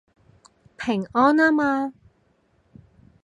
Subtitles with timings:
[0.77, 1.93] 平安吖嘛